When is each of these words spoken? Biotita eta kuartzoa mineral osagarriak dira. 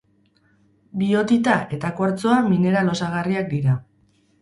Biotita 1.01 1.59
eta 1.79 1.93
kuartzoa 2.01 2.43
mineral 2.51 2.93
osagarriak 2.97 3.51
dira. 3.57 3.81